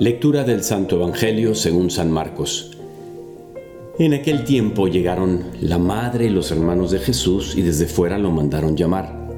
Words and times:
Lectura 0.00 0.44
del 0.44 0.64
Santo 0.64 0.96
Evangelio 0.96 1.54
según 1.54 1.90
San 1.90 2.10
Marcos. 2.10 2.70
En 3.98 4.14
aquel 4.14 4.44
tiempo 4.44 4.88
llegaron 4.88 5.44
la 5.60 5.76
madre 5.76 6.24
y 6.24 6.30
los 6.30 6.50
hermanos 6.50 6.90
de 6.90 7.00
Jesús 7.00 7.54
y 7.54 7.60
desde 7.60 7.84
fuera 7.84 8.16
lo 8.16 8.30
mandaron 8.30 8.78
llamar. 8.78 9.28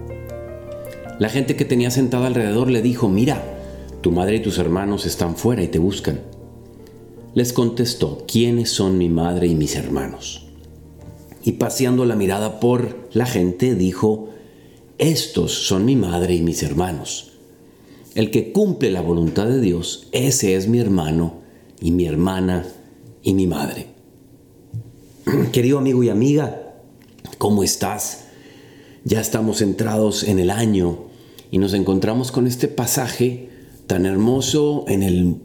La 1.18 1.28
gente 1.30 1.56
que 1.56 1.64
tenía 1.64 1.90
sentada 1.90 2.28
alrededor 2.28 2.70
le 2.70 2.80
dijo, 2.80 3.08
mira, 3.08 3.42
tu 4.02 4.12
madre 4.12 4.36
y 4.36 4.40
tus 4.40 4.58
hermanos 4.58 5.04
están 5.04 5.34
fuera 5.34 5.64
y 5.64 5.66
te 5.66 5.80
buscan. 5.80 6.20
Les 7.34 7.52
contestó, 7.52 8.24
¿quiénes 8.28 8.70
son 8.70 8.98
mi 8.98 9.08
madre 9.08 9.48
y 9.48 9.56
mis 9.56 9.74
hermanos? 9.74 10.46
Y 11.42 11.54
paseando 11.54 12.04
la 12.04 12.14
mirada 12.14 12.60
por 12.60 13.08
la 13.12 13.26
gente, 13.26 13.74
dijo, 13.74 14.28
estos 14.98 15.66
son 15.66 15.84
mi 15.84 15.96
madre 15.96 16.36
y 16.36 16.42
mis 16.42 16.62
hermanos. 16.62 17.31
El 18.14 18.30
que 18.30 18.52
cumple 18.52 18.90
la 18.90 19.00
voluntad 19.00 19.46
de 19.46 19.60
Dios, 19.60 20.08
ese 20.12 20.54
es 20.54 20.68
mi 20.68 20.78
hermano 20.78 21.40
y 21.80 21.92
mi 21.92 22.06
hermana 22.06 22.66
y 23.22 23.32
mi 23.32 23.46
madre. 23.46 23.86
Querido 25.52 25.78
amigo 25.78 26.02
y 26.02 26.10
amiga, 26.10 26.74
¿cómo 27.38 27.62
estás? 27.62 28.24
Ya 29.04 29.20
estamos 29.20 29.62
entrados 29.62 30.24
en 30.24 30.38
el 30.38 30.50
año 30.50 31.06
y 31.50 31.58
nos 31.58 31.72
encontramos 31.72 32.32
con 32.32 32.46
este 32.46 32.68
pasaje 32.68 33.48
tan 33.86 34.04
hermoso 34.04 34.84
en 34.88 35.40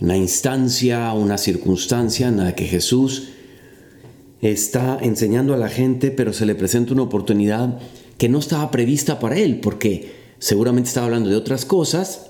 una 0.00 0.16
instancia, 0.16 1.12
una 1.12 1.36
circunstancia 1.36 2.28
en 2.28 2.38
la 2.38 2.54
que 2.54 2.64
Jesús 2.64 3.28
está 4.40 4.98
enseñando 5.00 5.52
a 5.52 5.58
la 5.58 5.68
gente, 5.68 6.10
pero 6.10 6.32
se 6.32 6.46
le 6.46 6.54
presenta 6.54 6.94
una 6.94 7.02
oportunidad 7.02 7.78
que 8.16 8.28
no 8.28 8.38
estaba 8.38 8.70
prevista 8.70 9.20
para 9.20 9.36
él, 9.36 9.60
porque 9.60 10.27
seguramente 10.38 10.88
estaba 10.88 11.06
hablando 11.06 11.30
de 11.30 11.36
otras 11.36 11.64
cosas 11.64 12.26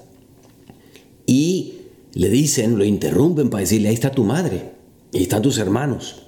y 1.27 1.75
le 2.15 2.29
dicen, 2.31 2.79
lo 2.79 2.85
interrumpen 2.85 3.51
para 3.51 3.61
decirle, 3.61 3.89
ahí 3.89 3.95
está 3.95 4.11
tu 4.11 4.25
madre, 4.25 4.73
y 5.13 5.23
están 5.23 5.43
tus 5.43 5.59
hermanos. 5.59 6.23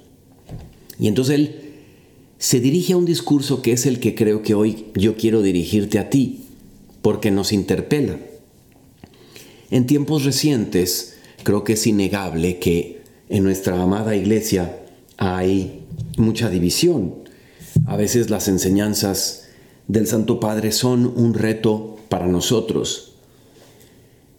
Y 0.99 1.07
entonces 1.07 1.35
él 1.35 1.55
se 2.37 2.59
dirige 2.59 2.93
a 2.93 2.97
un 2.97 3.05
discurso 3.05 3.61
que 3.61 3.71
es 3.71 3.85
el 3.85 3.99
que 3.99 4.15
creo 4.15 4.41
que 4.41 4.53
hoy 4.53 4.85
yo 4.95 5.15
quiero 5.15 5.41
dirigirte 5.41 5.99
a 5.99 6.09
ti, 6.09 6.45
porque 7.01 7.31
nos 7.31 7.51
interpela. 7.51 8.19
En 9.71 9.85
tiempos 9.85 10.23
recientes, 10.23 11.17
creo 11.43 11.63
que 11.63 11.73
es 11.73 11.87
innegable 11.87 12.59
que 12.59 13.01
en 13.29 13.43
nuestra 13.43 13.81
amada 13.81 14.15
iglesia 14.15 14.77
hay 15.17 15.81
mucha 16.17 16.49
división. 16.49 17.15
A 17.85 17.95
veces 17.95 18.29
las 18.29 18.47
enseñanzas 18.47 19.40
del 19.91 20.07
Santo 20.07 20.39
Padre 20.39 20.71
son 20.71 21.05
un 21.17 21.33
reto 21.33 21.97
para 22.07 22.25
nosotros. 22.25 23.11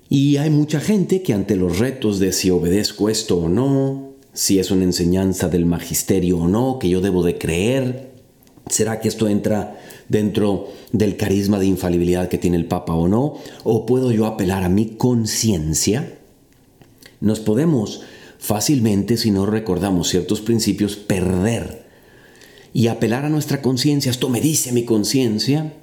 Y 0.08 0.39
hay 0.39 0.48
mucha 0.48 0.81
gente 0.81 1.20
que 1.20 1.34
ante 1.34 1.56
los 1.56 1.78
retos 1.78 2.19
de 2.19 2.33
si 2.33 2.48
obedezco 2.48 3.11
esto 3.11 3.36
o 3.36 3.48
no, 3.50 4.12
si 4.33 4.58
es 4.58 4.70
una 4.70 4.84
enseñanza 4.84 5.50
del 5.50 5.67
magisterio 5.67 6.39
o 6.39 6.48
no, 6.48 6.78
que 6.78 6.89
yo 6.89 7.03
debo 7.03 7.23
de 7.23 7.36
creer, 7.36 8.12
¿será 8.70 8.98
que 9.00 9.08
esto 9.08 9.28
entra 9.28 9.78
dentro 10.08 10.69
del 10.91 11.19
carisma 11.19 11.58
de 11.58 11.67
infalibilidad 11.67 12.30
que 12.30 12.39
tiene 12.39 12.56
el 12.56 12.64
Papa 12.64 12.95
o 12.95 13.06
no? 13.06 13.34
¿O 13.62 13.84
puedo 13.84 14.11
yo 14.11 14.25
apelar 14.25 14.64
a 14.64 14.70
mi 14.70 14.97
conciencia? 14.97 16.19
Nos 17.20 17.41
podemos 17.41 18.00
fácilmente, 18.39 19.19
si 19.19 19.30
no 19.30 19.45
recordamos 19.45 20.08
ciertos 20.08 20.41
principios, 20.41 20.96
perder 20.96 21.82
y 22.73 22.87
apelar 22.87 23.25
a 23.25 23.29
nuestra 23.29 23.63
conciencia. 23.63 24.11
Esto 24.11 24.29
me 24.29 24.41
dice 24.41 24.73
mi 24.73 24.85
conciencia 24.85 25.75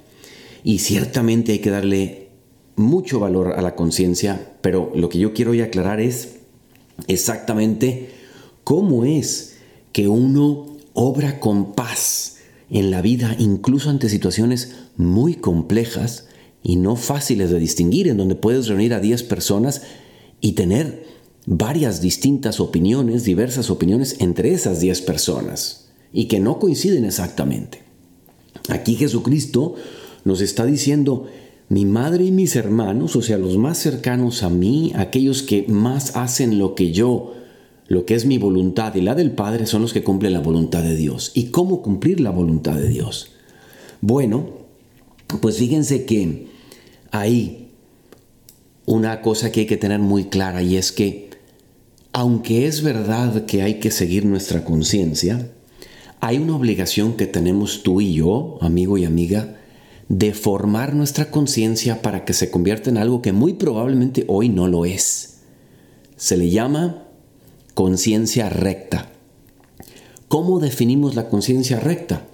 y 0.64 0.78
ciertamente 0.78 1.52
hay 1.52 1.58
que 1.60 1.70
darle 1.70 2.28
mucho 2.76 3.20
valor 3.20 3.52
a 3.52 3.62
la 3.62 3.74
conciencia, 3.74 4.54
pero 4.60 4.90
lo 4.94 5.08
que 5.08 5.18
yo 5.18 5.32
quiero 5.32 5.52
hoy 5.52 5.60
aclarar 5.60 6.00
es 6.00 6.36
exactamente 7.06 8.10
cómo 8.64 9.04
es 9.04 9.56
que 9.92 10.08
uno 10.08 10.66
obra 10.92 11.40
con 11.40 11.72
paz 11.74 12.38
en 12.70 12.90
la 12.90 13.02
vida, 13.02 13.36
incluso 13.38 13.90
ante 13.90 14.08
situaciones 14.08 14.76
muy 14.96 15.34
complejas 15.34 16.26
y 16.62 16.76
no 16.76 16.96
fáciles 16.96 17.50
de 17.50 17.58
distinguir, 17.58 18.08
en 18.08 18.16
donde 18.16 18.34
puedes 18.34 18.68
reunir 18.68 18.94
a 18.94 19.00
10 19.00 19.22
personas 19.24 19.82
y 20.40 20.52
tener 20.52 21.04
varias 21.46 22.00
distintas 22.00 22.60
opiniones, 22.60 23.24
diversas 23.24 23.70
opiniones 23.70 24.16
entre 24.20 24.52
esas 24.52 24.80
10 24.80 25.02
personas 25.02 25.89
y 26.12 26.26
que 26.26 26.40
no 26.40 26.58
coinciden 26.58 27.04
exactamente. 27.04 27.82
Aquí 28.68 28.94
Jesucristo 28.96 29.74
nos 30.24 30.40
está 30.40 30.66
diciendo, 30.66 31.26
mi 31.68 31.84
madre 31.84 32.24
y 32.24 32.30
mis 32.30 32.56
hermanos, 32.56 33.16
o 33.16 33.22
sea, 33.22 33.38
los 33.38 33.56
más 33.56 33.78
cercanos 33.78 34.42
a 34.42 34.50
mí, 34.50 34.92
aquellos 34.96 35.42
que 35.42 35.64
más 35.68 36.16
hacen 36.16 36.58
lo 36.58 36.74
que 36.74 36.92
yo, 36.92 37.34
lo 37.86 38.06
que 38.06 38.14
es 38.14 38.26
mi 38.26 38.38
voluntad 38.38 38.94
y 38.94 39.00
la 39.00 39.14
del 39.14 39.32
Padre, 39.32 39.66
son 39.66 39.82
los 39.82 39.92
que 39.92 40.02
cumplen 40.02 40.32
la 40.32 40.40
voluntad 40.40 40.82
de 40.82 40.96
Dios. 40.96 41.32
¿Y 41.34 41.46
cómo 41.46 41.82
cumplir 41.82 42.20
la 42.20 42.30
voluntad 42.30 42.74
de 42.74 42.88
Dios? 42.88 43.32
Bueno, 44.00 44.48
pues 45.40 45.58
fíjense 45.58 46.04
que 46.04 46.46
hay 47.10 47.70
una 48.86 49.22
cosa 49.22 49.52
que 49.52 49.60
hay 49.60 49.66
que 49.66 49.76
tener 49.76 50.00
muy 50.00 50.24
clara 50.24 50.62
y 50.62 50.76
es 50.76 50.92
que, 50.92 51.30
aunque 52.12 52.66
es 52.66 52.82
verdad 52.82 53.44
que 53.46 53.62
hay 53.62 53.78
que 53.78 53.90
seguir 53.90 54.24
nuestra 54.24 54.64
conciencia, 54.64 55.52
hay 56.20 56.38
una 56.38 56.54
obligación 56.54 57.14
que 57.14 57.26
tenemos 57.26 57.82
tú 57.82 58.00
y 58.00 58.14
yo, 58.14 58.58
amigo 58.60 58.98
y 58.98 59.04
amiga, 59.04 59.56
de 60.08 60.34
formar 60.34 60.94
nuestra 60.94 61.30
conciencia 61.30 62.02
para 62.02 62.24
que 62.24 62.34
se 62.34 62.50
convierta 62.50 62.90
en 62.90 62.98
algo 62.98 63.22
que 63.22 63.32
muy 63.32 63.54
probablemente 63.54 64.24
hoy 64.28 64.48
no 64.48 64.68
lo 64.68 64.84
es. 64.84 65.40
Se 66.16 66.36
le 66.36 66.50
llama 66.50 67.04
conciencia 67.74 68.50
recta. 68.50 69.10
¿Cómo 70.28 70.60
definimos 70.60 71.14
la 71.14 71.28
conciencia 71.28 71.80
recta? 71.80 72.26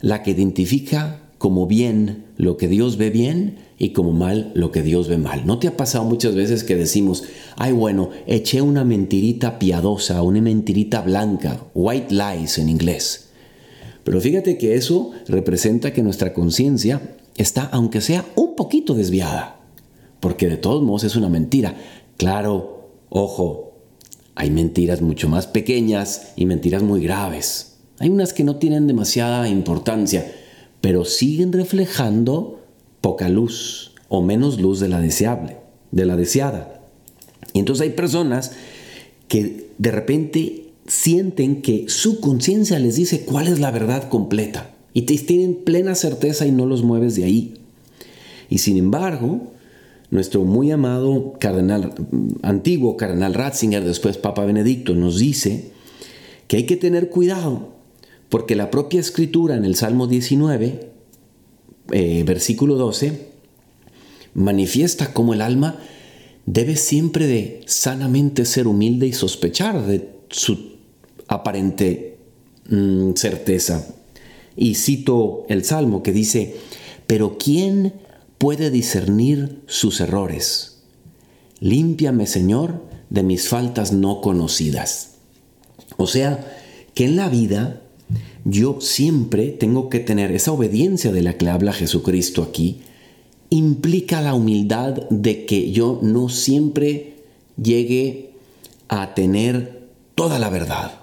La 0.00 0.22
que 0.22 0.32
identifica 0.32 1.22
como 1.38 1.66
bien 1.66 2.24
lo 2.36 2.56
que 2.56 2.66
Dios 2.66 2.96
ve 2.96 3.10
bien 3.10 3.58
y 3.82 3.90
como 3.90 4.12
mal 4.12 4.52
lo 4.54 4.70
que 4.70 4.80
Dios 4.80 5.08
ve 5.08 5.18
mal. 5.18 5.44
¿No 5.44 5.58
te 5.58 5.66
ha 5.66 5.76
pasado 5.76 6.04
muchas 6.04 6.36
veces 6.36 6.62
que 6.62 6.76
decimos, 6.76 7.24
ay 7.56 7.72
bueno, 7.72 8.10
eché 8.28 8.62
una 8.62 8.84
mentirita 8.84 9.58
piadosa, 9.58 10.22
una 10.22 10.40
mentirita 10.40 11.00
blanca, 11.00 11.64
white 11.74 12.14
lies 12.14 12.58
en 12.58 12.68
inglés? 12.68 13.30
Pero 14.04 14.20
fíjate 14.20 14.56
que 14.56 14.76
eso 14.76 15.10
representa 15.26 15.92
que 15.92 16.04
nuestra 16.04 16.32
conciencia 16.32 17.16
está, 17.36 17.64
aunque 17.72 18.00
sea 18.00 18.24
un 18.36 18.54
poquito 18.54 18.94
desviada, 18.94 19.58
porque 20.20 20.48
de 20.48 20.58
todos 20.58 20.80
modos 20.84 21.02
es 21.02 21.16
una 21.16 21.28
mentira. 21.28 21.74
Claro, 22.18 22.88
ojo, 23.08 23.72
hay 24.36 24.52
mentiras 24.52 25.02
mucho 25.02 25.28
más 25.28 25.48
pequeñas 25.48 26.34
y 26.36 26.46
mentiras 26.46 26.84
muy 26.84 27.02
graves. 27.02 27.78
Hay 27.98 28.10
unas 28.10 28.32
que 28.32 28.44
no 28.44 28.58
tienen 28.58 28.86
demasiada 28.86 29.48
importancia, 29.48 30.32
pero 30.80 31.04
siguen 31.04 31.52
reflejando 31.52 32.61
poca 33.02 33.28
luz 33.28 33.92
o 34.08 34.22
menos 34.22 34.58
luz 34.58 34.80
de 34.80 34.88
la 34.88 35.00
deseable, 35.00 35.58
de 35.90 36.06
la 36.06 36.16
deseada. 36.16 36.80
Y 37.52 37.58
entonces 37.58 37.82
hay 37.82 37.90
personas 37.90 38.52
que 39.28 39.68
de 39.76 39.90
repente 39.90 40.70
sienten 40.86 41.60
que 41.60 41.84
su 41.88 42.20
conciencia 42.20 42.78
les 42.78 42.96
dice 42.96 43.24
cuál 43.26 43.48
es 43.48 43.60
la 43.60 43.70
verdad 43.70 44.08
completa 44.08 44.74
y 44.94 45.02
te 45.02 45.16
tienen 45.18 45.54
plena 45.54 45.94
certeza 45.94 46.46
y 46.46 46.52
no 46.52 46.66
los 46.66 46.82
mueves 46.82 47.14
de 47.16 47.24
ahí. 47.24 47.54
Y 48.48 48.58
sin 48.58 48.76
embargo, 48.76 49.52
nuestro 50.10 50.44
muy 50.44 50.70
amado 50.70 51.34
cardenal, 51.38 51.94
antiguo 52.42 52.96
cardenal 52.96 53.34
Ratzinger, 53.34 53.84
después 53.84 54.18
Papa 54.18 54.44
Benedicto, 54.44 54.94
nos 54.94 55.18
dice 55.18 55.70
que 56.48 56.58
hay 56.58 56.66
que 56.66 56.76
tener 56.76 57.08
cuidado 57.08 57.70
porque 58.28 58.54
la 58.54 58.70
propia 58.70 59.00
escritura 59.00 59.56
en 59.56 59.64
el 59.64 59.74
Salmo 59.74 60.06
19, 60.06 60.90
eh, 61.90 62.22
versículo 62.24 62.76
12, 62.76 63.28
manifiesta 64.34 65.12
cómo 65.12 65.34
el 65.34 65.40
alma 65.42 65.78
debe 66.46 66.76
siempre 66.76 67.26
de 67.26 67.60
sanamente 67.66 68.44
ser 68.44 68.66
humilde 68.66 69.06
y 69.06 69.12
sospechar 69.12 69.86
de 69.86 70.08
su 70.30 70.76
aparente 71.28 72.18
mm, 72.68 73.12
certeza. 73.14 73.86
Y 74.56 74.74
cito 74.74 75.44
el 75.48 75.64
Salmo 75.64 76.02
que 76.02 76.12
dice, 76.12 76.56
pero 77.06 77.36
¿quién 77.38 77.94
puede 78.38 78.70
discernir 78.70 79.62
sus 79.66 80.00
errores? 80.00 80.82
Límpiame, 81.60 82.26
Señor, 82.26 82.82
de 83.08 83.22
mis 83.22 83.48
faltas 83.48 83.92
no 83.92 84.20
conocidas. 84.20 85.12
O 85.96 86.06
sea, 86.06 86.58
que 86.94 87.04
en 87.04 87.16
la 87.16 87.28
vida 87.28 87.82
yo 88.44 88.80
siempre 88.80 89.48
tengo 89.48 89.88
que 89.88 90.00
tener 90.00 90.32
esa 90.32 90.52
obediencia 90.52 91.12
de 91.12 91.22
la 91.22 91.36
que 91.36 91.48
habla 91.48 91.72
Jesucristo 91.72 92.42
aquí, 92.42 92.80
implica 93.50 94.20
la 94.20 94.34
humildad 94.34 95.08
de 95.10 95.44
que 95.44 95.70
yo 95.72 95.98
no 96.02 96.28
siempre 96.28 97.16
llegue 97.62 98.30
a 98.88 99.14
tener 99.14 99.82
toda 100.14 100.38
la 100.38 100.50
verdad. 100.50 101.00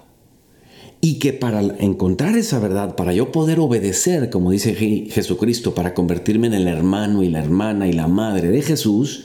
Y 1.00 1.18
que 1.18 1.32
para 1.32 1.60
encontrar 1.78 2.36
esa 2.36 2.58
verdad, 2.58 2.94
para 2.94 3.14
yo 3.14 3.32
poder 3.32 3.58
obedecer, 3.58 4.28
como 4.28 4.50
dice 4.50 4.74
Jesucristo, 4.74 5.74
para 5.74 5.94
convertirme 5.94 6.48
en 6.48 6.54
el 6.54 6.68
hermano 6.68 7.22
y 7.22 7.30
la 7.30 7.38
hermana 7.38 7.88
y 7.88 7.92
la 7.94 8.06
madre 8.06 8.50
de 8.50 8.60
Jesús, 8.60 9.24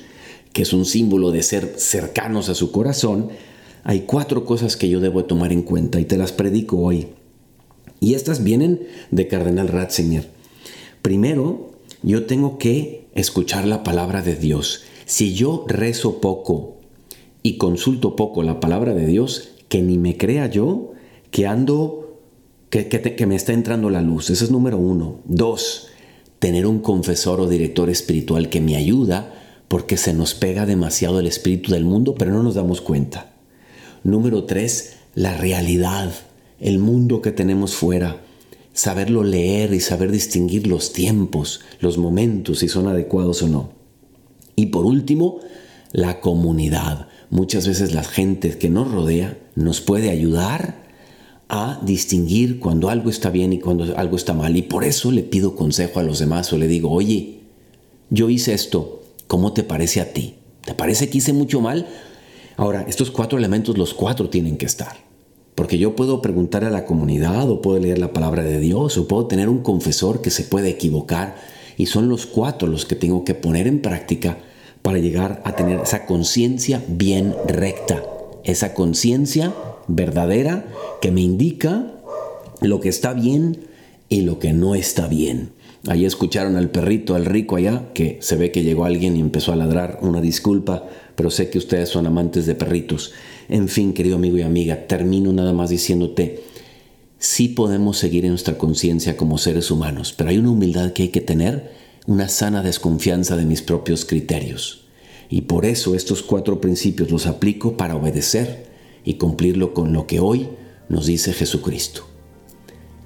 que 0.54 0.62
es 0.62 0.72
un 0.72 0.86
símbolo 0.86 1.32
de 1.32 1.44
ser 1.44 1.74
cercanos 1.78 2.48
a 2.48 2.56
su 2.56 2.72
corazón, 2.72 3.28
hay 3.84 4.02
cuatro 4.02 4.46
cosas 4.46 4.78
que 4.78 4.88
yo 4.88 5.02
debo 5.02 5.26
tomar 5.26 5.52
en 5.52 5.64
cuenta 5.64 6.00
y 6.00 6.06
te 6.06 6.18
las 6.18 6.32
predico 6.32 6.78
hoy. 6.78 7.08
Y 8.00 8.14
estas 8.14 8.44
vienen 8.44 8.88
de 9.12 9.28
Cardenal 9.28 9.68
Ratzinger. 9.68 10.30
Primero, 11.02 11.72
yo 12.04 12.26
tengo 12.26 12.58
que 12.58 13.08
escuchar 13.16 13.66
la 13.66 13.84
palabra 13.84 14.22
de 14.22 14.36
Dios. 14.36 14.84
Si 15.06 15.34
yo 15.34 15.66
rezo 15.68 16.20
poco 16.22 16.78
y 17.44 17.58
consulto 17.58 18.16
poco 18.16 18.44
la 18.44 18.60
palabra 18.60 18.94
de 18.94 19.06
Dios, 19.06 19.50
que 19.70 19.82
ni 19.82 19.98
me 19.98 20.18
crea 20.18 20.48
yo 20.48 20.92
que 21.32 21.48
ando, 21.48 22.20
que, 22.70 23.26
me 23.28 23.36
está 23.36 23.54
entrando 23.54 23.90
la 23.90 24.02
luz. 24.02 24.30
Ese 24.30 24.46
es 24.46 24.52
número 24.52 24.78
uno. 24.78 25.20
Dos, 25.26 25.88
tener 26.40 26.66
un 26.66 26.80
confesor 26.80 27.42
o 27.42 27.48
director 27.48 27.90
espiritual 27.90 28.50
que 28.50 28.62
me 28.62 28.76
ayuda 28.76 29.34
porque 29.68 29.98
se 29.98 30.14
nos 30.14 30.34
pega 30.34 30.66
demasiado 30.66 31.20
el 31.20 31.28
espíritu 31.28 31.72
del 31.72 31.86
mundo, 31.86 32.16
pero 32.16 32.32
no 32.32 32.44
nos 32.44 32.56
damos 32.56 32.82
cuenta. 32.82 33.34
Número 34.04 34.46
tres, 34.46 34.98
la 35.14 35.36
realidad, 35.36 36.14
el 36.60 36.80
mundo 36.80 37.22
que 37.22 37.32
tenemos 37.32 37.76
fuera. 37.76 38.22
Saberlo 38.74 39.24
leer 39.24 39.74
y 39.74 39.80
saber 39.80 40.12
distinguir 40.12 40.68
los 40.68 40.92
tiempos, 40.92 41.62
los 41.80 41.98
momentos, 41.98 42.60
si 42.60 42.68
son 42.68 42.88
adecuados 42.88 43.42
o 43.42 43.48
no. 43.48 43.70
Y 44.56 44.68
por 44.68 44.86
último, 44.86 45.40
la 45.92 46.20
comunidad. 46.20 47.08
Muchas 47.30 47.68
veces 47.68 47.94
la 47.94 48.04
gente 48.04 48.58
que 48.58 48.70
nos 48.70 48.92
rodea 48.92 49.38
nos 49.56 49.82
puede 49.82 50.10
ayudar 50.10 50.84
a 51.48 51.80
distinguir 51.84 52.60
cuando 52.60 52.90
algo 52.90 53.10
está 53.10 53.30
bien 53.30 53.54
y 53.54 53.60
cuando 53.60 53.98
algo 53.98 54.18
está 54.18 54.34
mal. 54.34 54.58
Y 54.58 54.62
por 54.64 54.84
eso 54.84 55.12
le 55.12 55.24
pido 55.24 55.56
consejo 55.56 56.00
a 56.00 56.04
los 56.04 56.20
demás 56.20 56.52
o 56.52 56.58
le 56.58 56.68
digo, 56.68 56.92
oye, 56.92 57.40
yo 58.10 58.30
hice 58.30 58.54
esto, 58.54 59.04
¿cómo 59.28 59.54
te 59.54 59.64
parece 59.64 60.02
a 60.02 60.14
ti? 60.14 60.36
¿Te 60.64 60.74
parece 60.74 61.10
que 61.10 61.20
hice 61.20 61.34
mucho 61.34 61.62
mal? 61.62 61.88
Ahora, 62.58 62.86
estos 62.88 63.12
cuatro 63.12 63.38
elementos, 63.38 63.78
los 63.78 63.94
cuatro 63.94 64.30
tienen 64.30 64.58
que 64.58 64.66
estar. 64.66 64.98
Porque 65.56 65.78
yo 65.78 65.96
puedo 65.96 66.22
preguntar 66.22 66.66
a 66.66 66.70
la 66.70 66.86
comunidad 66.86 67.50
o 67.50 67.62
puedo 67.62 67.80
leer 67.80 67.98
la 67.98 68.12
palabra 68.12 68.44
de 68.44 68.60
Dios 68.60 68.98
o 68.98 69.08
puedo 69.08 69.26
tener 69.26 69.48
un 69.48 69.60
confesor 69.60 70.22
que 70.22 70.30
se 70.30 70.44
puede 70.44 70.70
equivocar. 70.70 71.36
Y 71.78 71.88
son 71.88 72.10
los 72.10 72.26
cuatro 72.26 72.68
los 72.68 72.86
que 72.86 72.96
tengo 72.96 73.24
que 73.24 73.36
poner 73.36 73.68
en 73.68 73.82
práctica 73.82 74.38
para 74.82 75.00
llegar 75.00 75.42
a 75.46 75.56
tener 75.56 75.80
esa 75.80 76.06
conciencia 76.06 76.84
bien 76.88 77.34
recta. 77.48 78.04
Esa 78.44 78.74
conciencia 78.74 79.54
verdadera 79.88 80.66
que 81.02 81.12
me 81.12 81.22
indica 81.22 81.92
lo 82.62 82.80
que 82.82 82.90
está 82.90 83.14
bien 83.14 83.66
y 84.10 84.22
lo 84.22 84.40
que 84.40 84.54
no 84.54 84.76
está 84.76 85.08
bien. 85.08 85.52
Ahí 85.88 86.06
escucharon 86.06 86.56
al 86.56 86.70
perrito, 86.70 87.16
al 87.16 87.26
rico 87.26 87.58
allá, 87.58 87.90
que 87.94 88.18
se 88.22 88.36
ve 88.36 88.52
que 88.52 88.64
llegó 88.64 88.86
alguien 88.86 89.16
y 89.16 89.20
empezó 89.20 89.52
a 89.52 89.56
ladrar. 89.56 90.00
Una 90.02 90.20
disculpa, 90.20 90.84
pero 91.16 91.30
sé 91.30 91.50
que 91.50 91.60
ustedes 91.60 91.90
son 91.90 92.08
amantes 92.08 92.46
de 92.46 92.56
perritos. 92.56 93.14
En 93.48 93.68
fin, 93.68 93.94
querido 93.94 94.16
amigo 94.16 94.38
y 94.38 94.42
amiga, 94.42 94.88
termino 94.88 95.32
nada 95.32 95.54
más 95.54 95.70
diciéndote, 95.70 96.44
sí 97.20 97.48
podemos 97.48 97.98
seguir 97.98 98.26
en 98.26 98.32
nuestra 98.32 98.58
conciencia 98.58 99.18
como 99.18 99.38
seres 99.38 99.70
humanos, 99.70 100.14
pero 100.18 100.30
hay 100.30 100.38
una 100.38 100.52
humildad 100.52 100.94
que 100.94 101.04
hay 101.04 101.10
que 101.10 101.22
tener, 101.22 101.72
una 102.08 102.30
sana 102.30 102.64
desconfianza 102.64 103.36
de 103.36 103.46
mis 103.46 103.62
propios 103.62 104.06
criterios. 104.06 104.86
Y 105.30 105.42
por 105.42 105.66
eso 105.66 105.96
estos 105.96 106.22
cuatro 106.24 106.62
principios 106.62 107.12
los 107.12 107.26
aplico 107.28 107.78
para 107.78 107.96
obedecer 107.96 108.68
y 109.04 109.16
cumplirlo 109.16 109.74
con 109.74 109.94
lo 109.94 110.08
que 110.08 110.20
hoy 110.20 110.50
nos 110.90 111.06
dice 111.06 111.34
Jesucristo. 111.34 112.06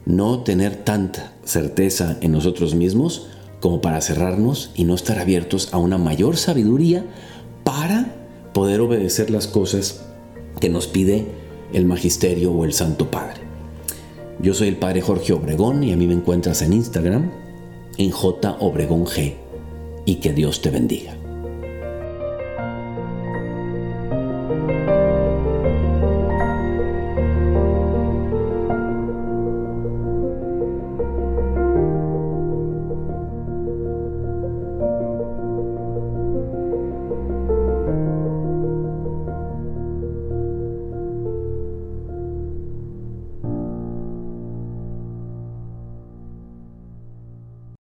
No 0.06 0.44
tener 0.44 0.76
tanta 0.76 1.34
certeza 1.44 2.18
en 2.22 2.32
nosotros 2.32 2.76
mismos 2.76 3.28
como 3.60 3.82
para 3.82 4.02
cerrarnos 4.02 4.72
y 4.76 4.86
no 4.86 4.96
estar 4.96 5.20
abiertos 5.20 5.70
a 5.74 5.78
una 5.78 5.98
mayor 5.98 6.38
sabiduría 6.38 7.06
para 7.64 8.16
poder 8.54 8.82
obedecer 8.82 9.30
las 9.30 9.48
cosas 9.48 10.09
que 10.60 10.70
nos 10.70 10.88
pide 10.88 11.26
el 11.74 11.86
Magisterio 11.86 12.52
o 12.52 12.66
el 12.66 12.74
Santo 12.74 13.10
Padre. 13.12 13.42
Yo 14.42 14.54
soy 14.54 14.70
el 14.70 14.78
Padre 14.78 15.02
Jorge 15.02 15.34
Obregón 15.34 15.84
y 15.84 15.92
a 15.92 15.98
mí 15.98 16.08
me 16.08 16.14
encuentras 16.14 16.62
en 16.62 16.74
Instagram 16.74 17.32
en 17.98 18.12
J 18.12 18.58
Obregón 18.60 19.06
G 19.06 19.36
y 20.06 20.16
que 20.16 20.34
Dios 20.34 20.62
te 20.62 20.70
bendiga. 20.72 21.19